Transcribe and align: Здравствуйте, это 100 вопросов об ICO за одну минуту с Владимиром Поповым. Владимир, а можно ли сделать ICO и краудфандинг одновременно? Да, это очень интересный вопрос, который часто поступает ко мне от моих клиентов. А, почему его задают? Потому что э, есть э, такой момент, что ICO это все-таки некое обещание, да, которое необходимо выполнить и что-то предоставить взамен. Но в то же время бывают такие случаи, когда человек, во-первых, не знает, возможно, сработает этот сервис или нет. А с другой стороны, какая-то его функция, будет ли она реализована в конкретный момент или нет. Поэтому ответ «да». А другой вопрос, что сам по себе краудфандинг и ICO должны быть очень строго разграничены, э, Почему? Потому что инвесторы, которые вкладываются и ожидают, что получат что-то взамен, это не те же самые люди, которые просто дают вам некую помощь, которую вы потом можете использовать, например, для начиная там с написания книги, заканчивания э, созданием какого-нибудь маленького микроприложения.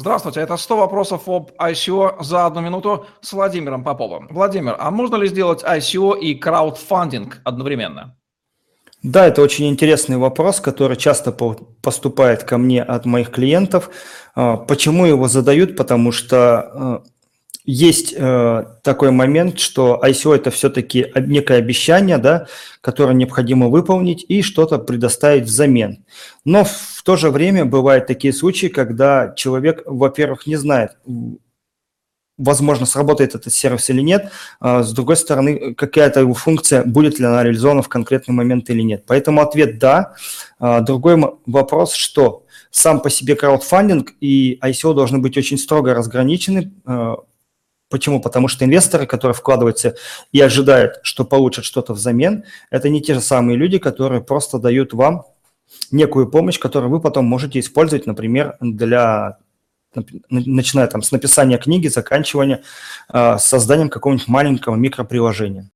Здравствуйте, 0.00 0.38
это 0.38 0.56
100 0.56 0.76
вопросов 0.76 1.22
об 1.26 1.50
ICO 1.58 2.22
за 2.22 2.46
одну 2.46 2.60
минуту 2.60 3.06
с 3.20 3.32
Владимиром 3.32 3.82
Поповым. 3.82 4.28
Владимир, 4.30 4.76
а 4.78 4.92
можно 4.92 5.16
ли 5.16 5.26
сделать 5.26 5.64
ICO 5.64 6.16
и 6.16 6.36
краудфандинг 6.36 7.40
одновременно? 7.42 8.16
Да, 9.02 9.26
это 9.26 9.42
очень 9.42 9.68
интересный 9.68 10.16
вопрос, 10.16 10.60
который 10.60 10.96
часто 10.96 11.32
поступает 11.32 12.44
ко 12.44 12.58
мне 12.58 12.80
от 12.80 13.06
моих 13.06 13.32
клиентов. 13.32 13.90
А, 14.36 14.56
почему 14.56 15.04
его 15.04 15.26
задают? 15.26 15.76
Потому 15.76 16.12
что 16.12 17.02
э, 17.04 17.08
есть 17.64 18.14
э, 18.16 18.64
такой 18.84 19.10
момент, 19.10 19.58
что 19.58 20.00
ICO 20.02 20.34
это 20.34 20.52
все-таки 20.52 21.12
некое 21.16 21.58
обещание, 21.58 22.18
да, 22.18 22.46
которое 22.80 23.14
необходимо 23.14 23.66
выполнить 23.66 24.24
и 24.28 24.42
что-то 24.42 24.78
предоставить 24.78 25.44
взамен. 25.44 26.04
Но 26.44 26.62
в 26.64 26.97
то 27.08 27.16
же 27.16 27.30
время 27.30 27.64
бывают 27.64 28.06
такие 28.06 28.34
случаи, 28.34 28.66
когда 28.66 29.32
человек, 29.34 29.82
во-первых, 29.86 30.46
не 30.46 30.56
знает, 30.56 30.98
возможно, 32.36 32.84
сработает 32.84 33.34
этот 33.34 33.50
сервис 33.54 33.88
или 33.88 34.02
нет. 34.02 34.30
А 34.60 34.82
с 34.82 34.92
другой 34.92 35.16
стороны, 35.16 35.74
какая-то 35.74 36.20
его 36.20 36.34
функция, 36.34 36.84
будет 36.84 37.18
ли 37.18 37.24
она 37.24 37.42
реализована 37.42 37.80
в 37.80 37.88
конкретный 37.88 38.34
момент 38.34 38.68
или 38.68 38.82
нет. 38.82 39.04
Поэтому 39.06 39.40
ответ 39.40 39.78
«да». 39.78 40.16
А 40.58 40.82
другой 40.82 41.16
вопрос, 41.46 41.94
что 41.94 42.44
сам 42.70 43.00
по 43.00 43.08
себе 43.08 43.36
краудфандинг 43.36 44.12
и 44.20 44.58
ICO 44.62 44.92
должны 44.92 45.18
быть 45.18 45.38
очень 45.38 45.56
строго 45.56 45.94
разграничены, 45.94 46.74
э, 46.86 47.14
Почему? 47.90 48.20
Потому 48.20 48.48
что 48.48 48.66
инвесторы, 48.66 49.06
которые 49.06 49.34
вкладываются 49.34 49.96
и 50.30 50.42
ожидают, 50.42 51.00
что 51.02 51.24
получат 51.24 51.64
что-то 51.64 51.94
взамен, 51.94 52.44
это 52.70 52.90
не 52.90 53.00
те 53.00 53.14
же 53.14 53.22
самые 53.22 53.56
люди, 53.56 53.78
которые 53.78 54.20
просто 54.20 54.58
дают 54.58 54.92
вам 54.92 55.24
некую 55.90 56.28
помощь, 56.28 56.58
которую 56.58 56.90
вы 56.90 57.00
потом 57.00 57.24
можете 57.24 57.58
использовать, 57.60 58.06
например, 58.06 58.56
для 58.60 59.38
начиная 60.30 60.86
там 60.86 61.02
с 61.02 61.12
написания 61.12 61.58
книги, 61.58 61.88
заканчивания 61.88 62.62
э, 63.12 63.38
созданием 63.38 63.88
какого-нибудь 63.88 64.28
маленького 64.28 64.76
микроприложения. 64.76 65.66